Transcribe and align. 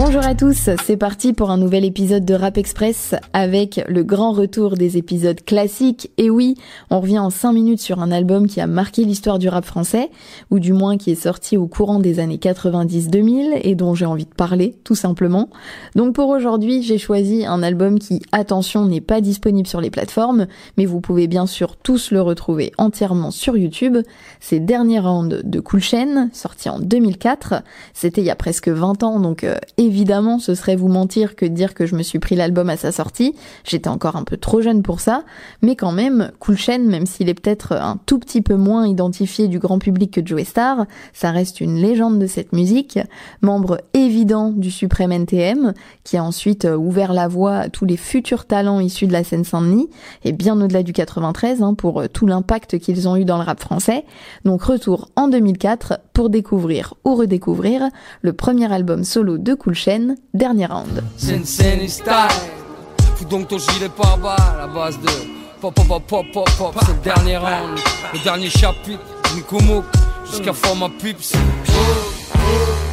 Bonjour 0.00 0.24
à 0.24 0.36
tous, 0.36 0.70
c'est 0.84 0.96
parti 0.96 1.32
pour 1.32 1.50
un 1.50 1.56
nouvel 1.56 1.84
épisode 1.84 2.24
de 2.24 2.32
Rap 2.32 2.56
Express 2.56 3.16
avec 3.32 3.84
le 3.88 4.04
grand 4.04 4.30
retour 4.30 4.76
des 4.76 4.96
épisodes 4.96 5.42
classiques. 5.44 6.12
Et 6.18 6.30
oui, 6.30 6.54
on 6.88 7.00
revient 7.00 7.18
en 7.18 7.30
5 7.30 7.52
minutes 7.52 7.80
sur 7.80 8.00
un 8.00 8.12
album 8.12 8.46
qui 8.46 8.60
a 8.60 8.68
marqué 8.68 9.04
l'histoire 9.04 9.40
du 9.40 9.48
rap 9.48 9.64
français, 9.64 10.08
ou 10.52 10.60
du 10.60 10.72
moins 10.72 10.98
qui 10.98 11.10
est 11.10 11.20
sorti 11.20 11.56
au 11.56 11.66
courant 11.66 11.98
des 11.98 12.20
années 12.20 12.36
90-2000 12.36 13.58
et 13.64 13.74
dont 13.74 13.96
j'ai 13.96 14.06
envie 14.06 14.24
de 14.24 14.32
parler, 14.32 14.76
tout 14.84 14.94
simplement. 14.94 15.50
Donc 15.96 16.14
pour 16.14 16.28
aujourd'hui, 16.28 16.84
j'ai 16.84 16.98
choisi 16.98 17.44
un 17.44 17.64
album 17.64 17.98
qui, 17.98 18.22
attention, 18.30 18.86
n'est 18.86 19.00
pas 19.00 19.20
disponible 19.20 19.66
sur 19.66 19.80
les 19.80 19.90
plateformes, 19.90 20.46
mais 20.76 20.86
vous 20.86 21.00
pouvez 21.00 21.26
bien 21.26 21.46
sûr 21.46 21.74
tous 21.74 22.12
le 22.12 22.22
retrouver 22.22 22.70
entièrement 22.78 23.32
sur 23.32 23.56
YouTube. 23.56 23.98
C'est 24.38 24.60
Dernier 24.60 25.00
Round 25.00 25.42
de 25.42 25.58
Cool 25.58 25.80
Chain, 25.80 26.30
sorti 26.32 26.68
en 26.68 26.78
2004. 26.78 27.64
C'était 27.94 28.20
il 28.20 28.28
y 28.28 28.30
a 28.30 28.36
presque 28.36 28.68
20 28.68 29.02
ans, 29.02 29.18
donc 29.18 29.42
euh, 29.42 29.56
évidemment, 29.88 30.38
ce 30.38 30.54
serait 30.54 30.76
vous 30.76 30.88
mentir 30.88 31.34
que 31.34 31.46
de 31.46 31.50
dire 31.50 31.74
que 31.74 31.86
je 31.86 31.96
me 31.96 32.02
suis 32.02 32.18
pris 32.18 32.36
l'album 32.36 32.68
à 32.68 32.76
sa 32.76 32.92
sortie. 32.92 33.34
J'étais 33.64 33.88
encore 33.88 34.16
un 34.16 34.22
peu 34.22 34.36
trop 34.36 34.60
jeune 34.60 34.82
pour 34.82 35.00
ça, 35.00 35.24
mais 35.62 35.74
quand 35.76 35.92
même, 35.92 36.30
Cool 36.38 36.56
Chain, 36.56 36.80
même 36.80 37.06
s'il 37.06 37.28
est 37.28 37.34
peut-être 37.34 37.72
un 37.72 37.98
tout 38.06 38.18
petit 38.18 38.42
peu 38.42 38.54
moins 38.54 38.86
identifié 38.86 39.48
du 39.48 39.58
grand 39.58 39.78
public 39.78 40.12
que 40.12 40.24
Joey 40.24 40.44
Star, 40.44 40.86
ça 41.12 41.30
reste 41.30 41.60
une 41.60 41.76
légende 41.76 42.18
de 42.18 42.26
cette 42.26 42.52
musique, 42.52 42.98
membre 43.40 43.80
évident 43.94 44.50
du 44.50 44.70
suprême 44.70 45.10
NTM, 45.10 45.72
qui 46.04 46.16
a 46.16 46.22
ensuite 46.22 46.66
euh, 46.66 46.76
ouvert 46.76 47.12
la 47.12 47.26
voie 47.26 47.56
à 47.56 47.68
tous 47.68 47.84
les 47.84 47.96
futurs 47.96 48.44
talents 48.44 48.80
issus 48.80 49.06
de 49.06 49.12
la 49.12 49.24
scène 49.24 49.44
Saint-Denis, 49.44 49.88
et 50.24 50.32
bien 50.32 50.60
au-delà 50.60 50.82
du 50.82 50.92
93, 50.92 51.62
hein, 51.62 51.74
pour 51.74 52.02
euh, 52.02 52.06
tout 52.08 52.26
l'impact 52.26 52.78
qu'ils 52.78 53.08
ont 53.08 53.16
eu 53.16 53.24
dans 53.24 53.38
le 53.38 53.44
rap 53.44 53.60
français. 53.60 54.04
Donc 54.44 54.62
retour 54.62 55.08
en 55.16 55.28
2004 55.28 56.00
pour 56.18 56.30
découvrir 56.30 56.94
ou 57.04 57.14
redécouvrir 57.14 57.90
le 58.22 58.32
premier 58.32 58.72
album 58.72 59.04
solo 59.04 59.38
de 59.38 59.54
Cool 59.54 59.76
Chain, 59.76 60.16
Dernier 60.34 60.66
Round. 60.66 61.04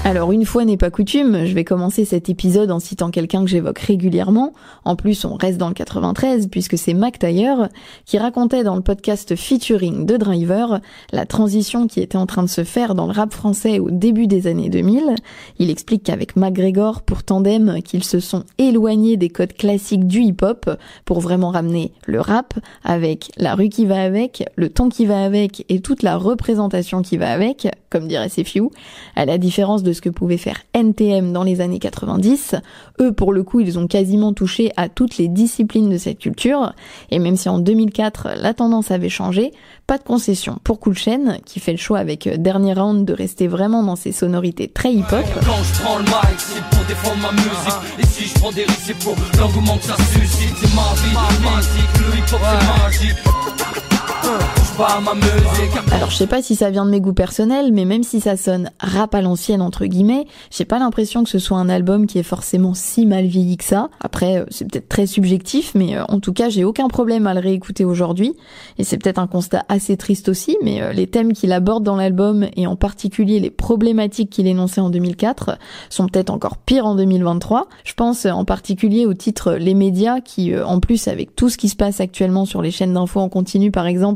Alors 0.08 0.32
une 0.32 0.46
fois 0.46 0.66
n'est 0.66 0.78
pas 0.78 0.92
coutume, 0.92 1.46
je 1.48 1.56
vais 1.56 1.64
commencer 1.64 2.06
cet 2.06 2.30
épisode 2.30 2.70
en 2.70 2.80
citant 2.80 3.10
quelqu'un 3.10 3.44
que 3.44 3.50
j'évoque 3.50 3.80
régulièrement. 3.80 4.54
En 4.84 4.96
plus, 4.96 5.26
on 5.26 5.34
reste 5.34 5.58
dans 5.58 5.68
le 5.68 5.74
93 5.74 6.48
puisque 6.52 6.78
c'est 6.78 6.94
Mac 6.94 7.18
Taylor 7.18 7.70
qui 8.06 8.20
racontait 8.20 8.64
dans 8.64 8.76
le 8.76 8.84
podcast 8.84 9.36
featuring 9.36 10.06
de 10.06 10.16
Driver 10.18 10.80
la 11.12 11.26
transition 11.26 11.88
qui 11.88 12.02
était 12.02 12.20
en 12.20 12.28
train 12.28 12.44
de 12.44 12.50
se 12.50 12.64
faire 12.64 12.94
dans 12.94 13.08
le 13.08 13.14
rap 13.14 13.34
français 13.34 13.80
au 13.80 13.90
début 13.90 14.28
des 14.28 14.46
années 14.46 14.70
2000. 14.70 15.16
Il 15.58 15.72
explique 15.72 16.04
qu'avec 16.04 16.36
McGregor 16.36 17.02
pour 17.02 17.24
Tandem, 17.24 17.82
qu'ils 17.84 18.04
se 18.04 18.20
sont 18.20 18.44
éloignés 18.60 19.18
des 19.18 19.30
codes 19.30 19.54
classiques 19.54 20.06
du 20.06 20.22
hip-hop 20.22 20.70
pour 21.06 21.20
vraiment 21.20 21.50
ramener 21.50 21.94
le 22.06 22.22
rap 22.22 22.54
avec 22.84 23.32
la 23.38 23.56
rue 23.56 23.70
qui 23.70 23.88
va 23.88 24.04
avec, 24.04 24.48
le 24.56 24.70
ton 24.70 24.90
qui 24.90 25.08
va 25.08 25.24
avec 25.24 25.66
et 25.68 25.80
toute 25.80 26.04
la 26.04 26.16
représentation 26.16 27.02
qui 27.02 27.18
va 27.18 27.32
avec, 27.32 27.70
comme 27.90 28.08
dirait 28.08 28.30
Sefiu, 28.30 28.70
à 29.16 29.26
la 29.26 29.40
différence 29.40 29.82
de 29.82 29.95
ce 29.96 30.02
que 30.02 30.10
pouvait 30.10 30.38
faire 30.38 30.58
NTM 30.74 31.34
dans 31.34 31.44
les 31.44 31.62
années 31.62 31.80
90. 31.80 32.56
Eux, 33.02 33.12
pour 33.12 33.34
le 33.34 33.42
coup, 33.42 33.60
ils 33.62 33.80
ont 33.80 33.88
quasiment 33.88 34.34
touché 34.34 34.72
à 34.78 34.90
toutes 34.90 35.18
les 35.18 35.28
disciplines 35.28 35.90
de 35.90 35.98
cette 35.98 36.20
culture. 36.20 36.74
Et 37.10 37.18
même 37.18 37.36
si 37.36 37.50
en 37.50 37.58
2004, 37.58 38.30
la 38.38 38.54
tendance 38.54 38.92
avait 38.92 39.10
changé, 39.10 39.52
pas 39.88 39.98
de 39.98 40.04
concession 40.04 40.60
pour 40.64 40.80
Cool 40.80 40.96
Chain, 40.96 41.38
qui 41.46 41.60
fait 41.60 41.72
le 41.72 41.78
choix 41.78 42.00
avec 42.00 42.28
euh, 42.28 42.38
Dernier 42.38 42.74
Round 42.74 43.06
de 43.06 43.14
rester 43.14 43.48
vraiment 43.48 43.84
dans 43.84 43.96
ses 43.96 44.12
sonorités 44.12 44.68
très 44.68 44.94
hip-hop. 44.94 45.26
Quand 45.46 45.64
je 45.64 45.82
prends 45.82 45.98
le 45.98 46.04
mic, 46.04 46.38
c'est 46.38 46.64
pour 46.76 46.86
défendre 46.86 47.22
ma 47.22 47.32
musique. 47.32 48.00
Et 48.00 48.06
si 48.06 48.26
je 48.26 48.34
prends 48.36 48.52
des 48.52 48.64
risques, 48.64 48.82
c'est 48.86 49.00
pour 49.00 49.16
l'engouement 49.40 49.78
que 49.78 49.86
ça 49.86 49.96
suscite. 49.98 50.56
C'est 50.62 50.76
ma 50.76 50.94
vie, 50.94 51.14
ma 51.14 51.58
musique, 51.58 51.98
le 52.00 52.18
hip-hop, 52.20 52.40
c'est 52.44 52.84
magique. 52.84 53.55
Alors 55.94 56.10
je 56.10 56.18
sais 56.18 56.28
pas 56.28 56.42
si 56.42 56.56
ça 56.56 56.70
vient 56.70 56.86
de 56.86 56.90
mes 56.90 57.00
goûts 57.00 57.14
personnels, 57.14 57.72
mais 57.72 57.86
même 57.86 58.04
si 58.04 58.20
ça 58.20 58.36
sonne 58.36 58.72
rap 58.80 59.16
à 59.16 59.22
l'ancienne 59.22 59.62
entre 59.62 59.86
guillemets, 59.86 60.26
j'ai 60.52 60.66
pas 60.66 60.80
l'impression 60.80 61.24
que 61.24 61.30
ce 61.30 61.40
soit 61.40 61.58
un 61.58 61.70
album 61.70 62.08
qui 62.08 62.20
est 62.20 62.24
forcément 62.24 62.74
si 62.74 63.06
mal 63.06 63.26
vieilli 63.26 63.56
que 63.56 63.64
ça. 63.64 63.90
Après 64.02 64.40
euh, 64.40 64.46
c'est 64.50 64.70
peut-être 64.70 64.90
très 64.90 65.08
subjectif, 65.08 65.74
mais 65.76 65.96
euh, 65.96 66.04
en 66.10 66.20
tout 66.20 66.34
cas 66.34 66.50
j'ai 66.50 66.66
aucun 66.66 66.88
problème 66.88 67.28
à 67.28 67.34
le 67.34 67.40
réécouter 67.40 67.86
aujourd'hui. 67.86 68.34
Et 68.78 68.84
c'est 68.84 68.98
peut-être 68.98 69.20
un 69.20 69.28
constat 69.28 69.64
assez 69.70 69.96
triste 69.96 70.28
aussi, 70.28 70.58
mais 70.62 70.82
euh, 70.82 70.92
les 70.92 71.08
thèmes 71.08 71.34
qu'il 71.34 71.54
aborde 71.54 71.84
dans 71.84 71.96
l'album 71.96 72.48
et 72.58 72.68
en 72.68 72.76
particulier 72.76 73.40
les 73.40 73.52
problématiques 73.52 74.30
qu'il 74.30 74.48
énonçait 74.48 74.82
en 74.82 74.90
2004 74.90 75.58
sont 75.90 76.08
peut-être 76.08 76.32
encore 76.32 76.58
pires 76.58 76.86
en 76.86 76.96
2023. 76.96 77.68
Je 77.84 77.94
pense 77.94 78.26
en 78.26 78.44
particulier 78.44 79.06
au 79.06 79.14
titre 79.14 79.54
Les 79.54 79.74
médias 79.74 80.20
qui 80.20 80.58
en 80.58 80.80
plus 80.80 81.08
avec 81.08 81.36
tout 81.36 81.50
ce 81.50 81.58
qui 81.58 81.70
se 81.70 81.76
passe 81.76 82.00
actuellement 82.02 82.46
sur 82.46 82.62
les 82.62 82.72
chaînes 82.72 82.94
d'infos 82.94 83.20
en 83.20 83.30
continu 83.30 83.72
par 83.72 83.86
exemple 83.86 84.15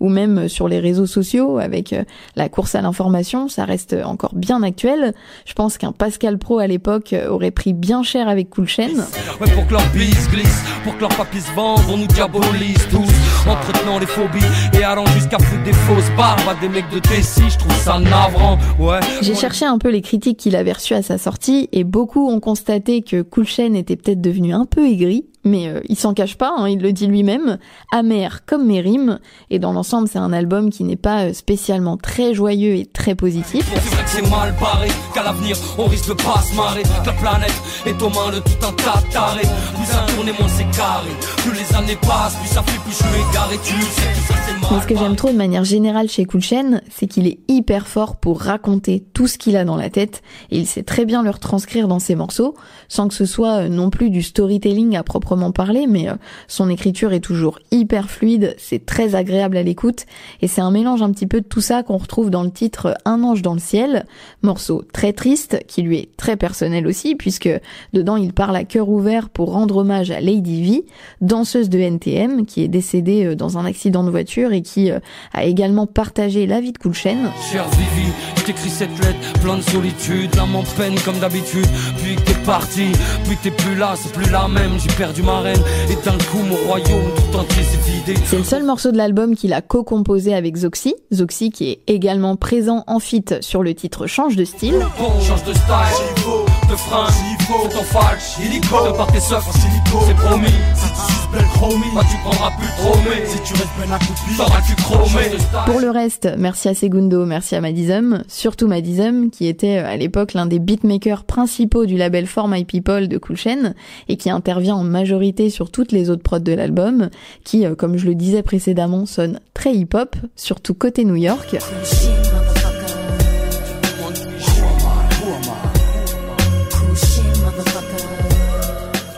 ou 0.00 0.08
même 0.08 0.48
sur 0.48 0.68
les 0.68 0.80
réseaux 0.80 1.06
sociaux 1.06 1.58
avec 1.58 1.92
euh, 1.92 2.04
la 2.36 2.48
course 2.48 2.74
à 2.74 2.82
l'information, 2.82 3.48
ça 3.48 3.64
reste 3.64 3.96
encore 4.04 4.34
bien 4.34 4.62
actuel. 4.62 5.14
Je 5.46 5.52
pense 5.52 5.78
qu'un 5.78 5.92
Pascal 5.92 6.38
Pro 6.38 6.58
à 6.58 6.66
l'époque 6.66 7.12
euh, 7.12 7.28
aurait 7.28 7.50
pris 7.50 7.72
bien 7.72 8.02
cher 8.02 8.28
avec 8.28 8.50
Cool 8.50 8.68
Chain. 8.68 8.94
Ouais, 9.40 9.50
pour 9.52 9.66
que 9.66 9.72
leur 9.72 9.92
glisse, 9.92 10.28
glisse, 10.30 10.62
pour 10.84 10.96
que 10.96 11.00
leur 11.00 11.16
papier 11.16 11.40
se 11.40 11.52
vende, 11.52 11.80
on 11.90 11.96
nous 11.96 12.06
diabolise 12.06 12.86
tous, 12.90 13.48
entretenant 13.48 13.98
les 13.98 14.06
phobies 14.06 14.44
et 14.78 14.84
allant 14.84 15.06
jusqu'à 15.06 15.38
foutre 15.38 15.62
des 15.64 15.72
fausses 15.72 16.10
barbes 16.16 16.48
à 16.48 16.54
des 16.60 16.68
mecs 16.68 16.90
de 16.90 16.98
Tessie, 16.98 17.48
je 17.48 17.58
trouve 17.58 17.76
ça 17.76 17.98
navrant, 17.98 18.58
ouais. 18.78 19.00
J'ai 19.22 19.34
cherché 19.34 19.64
un 19.64 19.78
peu 19.78 19.90
les 19.90 20.02
critiques 20.02 20.38
qu'il 20.38 20.56
avait 20.56 20.72
reçues 20.72 20.94
à 20.94 21.02
sa 21.02 21.18
sortie 21.18 21.68
et 21.72 21.84
beaucoup 21.84 22.28
ont 22.28 22.40
constaté 22.40 23.02
que 23.02 23.22
Cool 23.22 23.46
Chain 23.46 23.74
était 23.74 23.96
peut-être 23.96 24.20
devenu 24.20 24.52
un 24.52 24.64
peu 24.64 24.86
aigri 24.86 25.26
mais 25.48 25.68
euh, 25.68 25.80
il 25.88 25.96
s'en 25.96 26.14
cache 26.14 26.36
pas, 26.36 26.54
hein, 26.56 26.68
il 26.68 26.80
le 26.80 26.92
dit 26.92 27.06
lui-même, 27.06 27.58
amer 27.92 28.44
comme 28.46 28.66
mes 28.66 28.80
rimes, 28.80 29.18
et 29.50 29.58
dans 29.58 29.72
l'ensemble 29.72 30.08
c'est 30.08 30.18
un 30.18 30.32
album 30.32 30.70
qui 30.70 30.84
n'est 30.84 30.96
pas 30.96 31.24
euh, 31.24 31.32
spécialement 31.32 31.96
très 31.96 32.34
joyeux 32.34 32.74
et 32.74 32.86
très 32.86 33.14
positif. 33.14 33.68
C'est 34.10 34.22
mal 34.30 34.54
barré, 34.58 34.88
qu'à 35.12 35.22
l'avenir 35.22 35.54
on 35.76 35.84
risque 35.84 36.08
de 36.08 36.14
pas 36.14 36.40
se 36.40 36.54
marrer, 36.56 36.82
la 37.04 37.12
planète 37.12 37.52
est 37.84 38.02
aux 38.02 38.08
mains 38.08 38.30
de 38.32 38.38
tout 38.38 38.66
un 38.66 38.72
tas 38.72 39.00
de 39.06 39.12
tarés. 39.12 39.42
Plus 39.42 39.84
ça 39.84 40.04
tourne 40.14 40.28
et 40.28 40.32
moins 40.32 40.48
c'est 40.48 40.70
carré, 40.76 41.10
plus 41.36 41.52
les 41.52 41.76
années 41.76 41.98
passent, 42.00 42.36
plus 42.36 42.48
ça 42.48 42.62
fait 42.62 42.78
plus 42.80 42.92
je 42.92 42.96
suis 42.96 43.30
égaré, 43.30 43.58
tu 43.62 43.74
sais 43.74 44.08
tout 44.14 44.32
ça 44.32 44.34
c'est 44.46 44.52
mal 44.60 44.70
Mais 44.72 44.80
ce 44.80 44.86
que 44.86 44.96
j'aime 44.96 45.14
trop 45.14 45.28
de 45.30 45.36
manière 45.36 45.64
générale 45.64 46.08
chez 46.08 46.26
Chain, 46.40 46.80
c'est 46.90 47.06
qu'il 47.06 47.26
est 47.26 47.38
hyper 47.48 47.86
fort 47.86 48.16
pour 48.16 48.40
raconter 48.40 49.04
tout 49.12 49.26
ce 49.26 49.36
qu'il 49.36 49.56
a 49.56 49.64
dans 49.64 49.76
la 49.76 49.90
tête, 49.90 50.22
et 50.50 50.58
il 50.58 50.66
sait 50.66 50.82
très 50.82 51.04
bien 51.04 51.22
le 51.22 51.30
retranscrire 51.30 51.86
dans 51.86 51.98
ses 51.98 52.14
morceaux, 52.14 52.54
sans 52.88 53.08
que 53.08 53.14
ce 53.14 53.26
soit 53.26 53.64
euh, 53.64 53.68
non 53.68 53.90
plus 53.90 54.08
du 54.08 54.22
storytelling 54.22 54.96
à 54.96 55.02
proprement 55.02 55.52
parler, 55.52 55.86
mais 55.86 56.08
euh, 56.08 56.14
son 56.48 56.70
écriture 56.70 57.12
est 57.12 57.20
toujours 57.20 57.58
hyper 57.70 58.08
fluide, 58.10 58.56
c'est 58.58 58.86
très 58.86 59.14
agréable 59.14 59.58
à 59.58 59.62
l'écoute, 59.62 60.06
et 60.40 60.48
c'est 60.48 60.62
un 60.62 60.70
mélange 60.70 61.02
un 61.02 61.12
petit 61.12 61.26
peu 61.26 61.40
de 61.42 61.46
tout 61.46 61.60
ça 61.60 61.82
qu'on 61.82 61.98
retrouve 61.98 62.30
dans 62.30 62.42
le 62.42 62.50
titre 62.50 62.96
Un 63.04 63.22
ange 63.22 63.42
dans 63.42 63.54
le 63.54 63.60
ciel, 63.60 63.97
morceau 64.42 64.82
très 64.92 65.12
triste, 65.12 65.58
qui 65.66 65.82
lui 65.82 65.98
est 65.98 66.16
très 66.16 66.36
personnel 66.36 66.86
aussi, 66.86 67.14
puisque 67.14 67.50
dedans 67.92 68.16
il 68.16 68.32
parle 68.32 68.56
à 68.56 68.64
cœur 68.64 68.88
ouvert 68.88 69.28
pour 69.28 69.52
rendre 69.52 69.78
hommage 69.78 70.10
à 70.10 70.20
Lady 70.20 70.64
V, 70.64 70.84
danseuse 71.20 71.68
de 71.68 71.78
NTM, 71.78 72.46
qui 72.46 72.62
est 72.62 72.68
décédée 72.68 73.24
euh, 73.24 73.34
dans 73.34 73.58
un 73.58 73.64
accident 73.64 74.04
de 74.04 74.10
voiture 74.10 74.52
et 74.52 74.62
qui 74.62 74.90
euh, 74.90 74.98
a 75.32 75.44
également 75.44 75.86
partagé 75.86 76.46
la 76.46 76.60
vie 76.60 76.72
de 76.72 76.78
Cool 76.78 76.94
Chain. 76.94 77.32
Cher 77.50 77.64
Vivi, 77.70 78.08
je 78.36 78.42
t'écris 78.44 78.70
cette 78.70 78.96
lettre, 79.04 79.40
plein 79.40 79.56
de 79.56 79.62
solitude, 79.62 80.34
l'âme 80.36 80.56
en 80.56 80.62
peine 80.76 80.94
comme 81.04 81.18
d'habitude. 81.18 81.66
Puis 81.98 82.16
que 82.16 82.20
t'es 82.22 82.38
parti, 82.44 82.86
puis 83.24 83.36
que 83.36 83.42
t'es 83.44 83.50
plus 83.50 83.74
là, 83.74 83.94
c'est 83.96 84.12
plus 84.12 84.30
la 84.30 84.48
même, 84.48 84.78
j'ai 84.78 84.94
perdu 84.94 85.22
ma 85.22 85.40
reine. 85.40 85.60
Et 85.90 86.04
d'un 86.04 86.18
coup, 86.18 86.42
mon 86.48 86.56
royaume 86.68 87.10
tout 87.16 87.38
entier 87.38 87.62
s'est 87.62 87.90
vidé. 87.90 88.20
C'est 88.26 88.38
le 88.38 88.44
seul 88.44 88.64
morceau 88.64 88.92
de 88.92 88.96
l'album 88.96 89.34
qu'il 89.34 89.52
a 89.52 89.62
co-composé 89.62 90.34
avec 90.34 90.56
Zoxy, 90.56 90.94
Zoxy 91.12 91.50
qui 91.50 91.70
est 91.70 91.80
également 91.86 92.36
présent 92.36 92.84
en 92.86 92.98
feat 92.98 93.36
sur 93.40 93.62
le 93.62 93.74
titre 93.74 93.87
Change 94.06 94.36
de 94.36 94.44
style. 94.44 94.86
Change 95.26 95.44
de 95.44 95.52
style, 95.52 96.70
de 96.70 96.76
frein, 96.76 97.06
c'est 97.10 97.46
ton 97.48 97.82
falche, 97.82 98.38
illico, 98.38 98.86
de 98.86 98.92
par 98.96 99.10
tes 99.10 99.20
soeurs, 99.20 99.42
c'est 99.42 100.14
promis. 100.14 100.46
Si 100.74 100.88
tu 100.90 101.12
suces 101.12 101.28
belle 101.32 101.46
chromie, 101.54 101.84
bah 101.94 102.02
tu 102.10 102.16
prendras 102.18 102.50
plus 102.58 102.68
trop, 102.78 102.94
mais 103.04 103.26
si 103.26 103.38
tu 103.42 103.54
restes 103.54 103.68
à 103.90 103.98
coup 103.98 104.12
de 104.12 104.36
t'auras 104.36 104.60
tu 104.66 104.74
chromé. 104.76 105.22
Pour 105.66 105.80
le 105.80 105.90
reste, 105.90 106.28
merci 106.38 106.68
à 106.68 106.74
Segundo, 106.74 107.24
merci 107.24 107.56
à 107.56 107.60
Madizum, 107.60 108.22
surtout 108.28 108.66
Madizum, 108.66 109.30
qui 109.30 109.46
était 109.46 109.78
euh, 109.78 109.86
à 109.86 109.96
l'époque 109.96 110.34
l'un 110.34 110.46
des 110.46 110.58
beatmakers 110.58 111.24
principaux 111.24 111.86
du 111.86 111.96
label 111.96 112.26
For 112.26 112.48
My 112.48 112.64
People 112.64 113.08
de 113.08 113.18
Cool 113.18 113.36
Chain, 113.36 113.74
et 114.08 114.16
qui 114.16 114.30
intervient 114.30 114.76
en 114.76 114.84
majorité 114.84 115.50
sur 115.50 115.70
toutes 115.70 115.92
les 115.92 116.10
autres 116.10 116.22
prods 116.22 116.38
de 116.38 116.52
l'album, 116.52 117.08
qui, 117.44 117.64
euh, 117.64 117.74
comme 117.74 117.96
je 117.96 118.06
le 118.06 118.14
disais 118.14 118.42
précédemment, 118.42 119.06
sonne 119.06 119.40
très 119.54 119.74
hip-hop, 119.74 120.16
surtout 120.36 120.74
côté 120.74 121.04
New 121.04 121.16
York. 121.16 121.56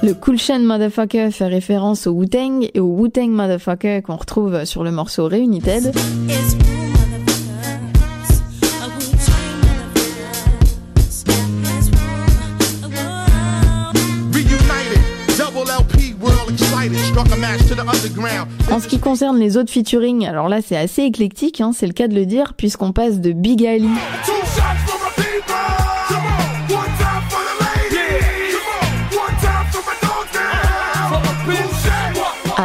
Le 0.02 0.14
Kulchen 0.14 0.64
Motherfucker 0.64 1.30
fait 1.30 1.46
référence 1.46 2.06
au 2.06 2.12
Wu-Tang 2.12 2.66
et 2.72 2.80
au 2.80 2.86
Wu-Tang 2.86 3.28
Motherfucker 3.28 4.00
qu'on 4.00 4.16
retrouve 4.16 4.64
sur 4.64 4.82
le 4.82 4.90
morceau 4.90 5.24
Reunited. 5.24 5.92
En 18.70 18.80
ce 18.80 18.88
qui 18.88 18.98
concerne 18.98 19.38
les 19.38 19.58
autres 19.58 19.70
featuring, 19.70 20.26
alors 20.26 20.48
là 20.48 20.60
c'est 20.66 20.78
assez 20.78 21.02
éclectique, 21.02 21.60
hein, 21.60 21.72
c'est 21.74 21.86
le 21.86 21.92
cas 21.92 22.08
de 22.08 22.14
le 22.14 22.24
dire, 22.24 22.54
puisqu'on 22.54 22.92
passe 22.92 23.20
de 23.20 23.32
Big 23.32 23.66
Ali. 23.66 23.88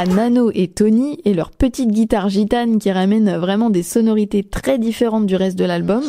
Nano 0.07 0.51
et 0.53 0.67
Tony 0.67 1.19
et 1.25 1.33
leur 1.33 1.51
petite 1.51 1.91
guitare 1.91 2.29
gitane 2.29 2.79
qui 2.79 2.91
ramène 2.91 3.37
vraiment 3.37 3.69
des 3.69 3.83
sonorités 3.83 4.43
très 4.43 4.77
différentes 4.77 5.25
du 5.25 5.35
reste 5.35 5.57
de 5.57 5.65
l'album. 5.65 6.03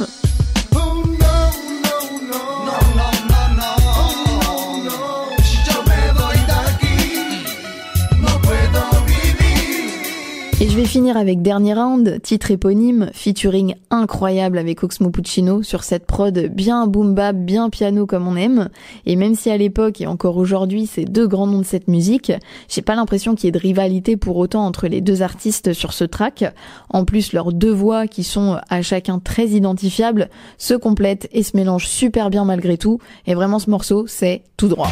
Vais 10.87 10.93
finir 10.93 11.17
avec 11.17 11.43
Dernier 11.43 11.75
Round, 11.75 12.21
titre 12.23 12.53
éponyme, 12.53 13.11
featuring 13.12 13.75
incroyable 13.91 14.56
avec 14.56 14.85
Oxmo 14.85 15.11
Puccino 15.11 15.65
sur 15.65 15.83
cette 15.83 16.06
prod 16.06 16.49
bien 16.53 16.87
boom 16.87 17.12
bap, 17.12 17.35
bien 17.35 17.71
piano 17.71 18.06
comme 18.06 18.29
on 18.29 18.37
aime. 18.37 18.69
Et 19.05 19.17
même 19.17 19.35
si 19.35 19.50
à 19.50 19.56
l'époque 19.56 20.00
et 20.00 20.06
encore 20.06 20.37
aujourd'hui 20.37 20.87
c'est 20.87 21.05
deux 21.05 21.27
grands 21.27 21.49
noms 21.49 21.59
de 21.59 21.65
cette 21.65 21.88
musique, 21.88 22.31
j'ai 22.69 22.83
pas 22.83 22.94
l'impression 22.94 23.35
qu'il 23.35 23.47
y 23.47 23.49
ait 23.49 23.53
de 23.53 23.59
rivalité 23.59 24.17
pour 24.17 24.37
autant 24.37 24.65
entre 24.65 24.87
les 24.87 25.00
deux 25.00 25.23
artistes 25.23 25.73
sur 25.73 25.93
ce 25.93 26.05
track. 26.05 26.44
En 26.91 27.05
plus, 27.05 27.33
leurs 27.33 27.53
deux 27.53 27.73
voix 27.73 28.06
qui 28.06 28.23
sont 28.23 28.59
à 28.69 28.81
chacun 28.83 29.19
très 29.19 29.49
identifiables 29.49 30.29
se 30.56 30.75
complètent 30.75 31.29
et 31.33 31.43
se 31.43 31.56
mélangent 31.56 31.88
super 31.88 32.31
bien 32.31 32.44
malgré 32.44 32.79
tout. 32.79 33.00
Et 33.27 33.35
vraiment 33.35 33.59
ce 33.59 33.71
morceau, 33.71 34.06
c'est 34.06 34.43
tout 34.56 34.69
droit. 34.69 34.88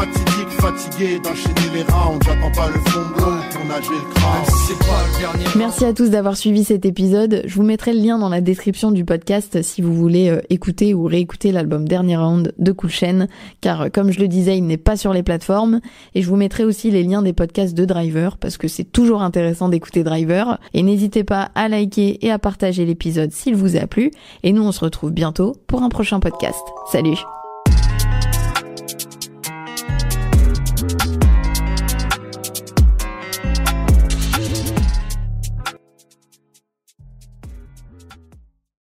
Fatidique, 0.00 0.48
fatigué 0.48 1.18
d'enchaîner 1.18 1.74
les 1.74 1.82
rounds, 1.82 2.24
j'attends 2.24 2.50
pas 2.52 2.68
le 2.68 2.80
fond 2.90 3.00
de 3.00 3.20
l'eau 3.20 3.36
pour 3.50 3.64
nager 3.66 3.90
le 3.90 4.14
crâne. 4.14 4.32
Même 4.32 4.44
si 4.46 4.66
c'est 4.68 4.78
pas 4.78 5.04
le 5.04 5.20
dernier 5.20 5.44
Merci 5.58 5.84
à 5.84 5.92
tous 5.92 6.08
d'avoir 6.08 6.38
suivi 6.38 6.64
cet 6.64 6.86
épisode. 6.86 7.42
Je 7.44 7.54
vous 7.54 7.64
mettrai 7.64 7.92
le 7.92 8.00
lien 8.00 8.18
dans 8.18 8.30
la 8.30 8.40
description 8.40 8.92
du 8.92 9.04
podcast 9.04 9.60
si 9.60 9.82
vous 9.82 9.92
voulez 9.94 10.30
euh, 10.30 10.40
écouter 10.48 10.94
ou 10.94 11.04
réécouter 11.04 11.52
l'album 11.52 11.86
Dernier 11.86 12.16
Round 12.16 12.54
de 12.58 12.72
Cool 12.72 12.88
Chain, 12.88 13.26
car 13.60 13.82
euh, 13.82 13.88
comme 13.92 14.10
je 14.10 14.20
le 14.20 14.28
disais, 14.28 14.56
il 14.56 14.66
n'est 14.66 14.78
pas 14.78 14.96
sur 14.96 15.12
les 15.12 15.22
plateformes. 15.22 15.80
Et 16.14 16.22
je 16.22 16.28
vous 16.30 16.36
mettrai 16.36 16.64
aussi 16.64 16.90
les 16.90 17.02
liens 17.02 17.20
des 17.20 17.34
podcasts 17.34 17.74
de 17.74 17.84
Driver, 17.84 18.38
parce 18.38 18.56
que 18.56 18.68
c'est 18.68 18.90
toujours 18.90 19.20
intéressant 19.20 19.68
d'écouter 19.68 20.02
Driver. 20.02 20.58
Et 20.72 20.82
n'hésitez 20.82 21.24
pas 21.24 21.50
à 21.54 21.68
liker 21.68 22.24
et 22.24 22.30
à 22.30 22.38
partager 22.38 22.86
l'épisode 22.86 23.32
s'il 23.32 23.54
vous 23.54 23.76
a 23.76 23.86
plu. 23.86 24.12
Et 24.44 24.54
nous, 24.54 24.62
on 24.62 24.72
se 24.72 24.80
retrouve 24.80 25.10
bientôt 25.10 25.56
pour 25.66 25.82
un 25.82 25.90
prochain 25.90 26.20
podcast. 26.20 26.62
Salut 26.90 27.18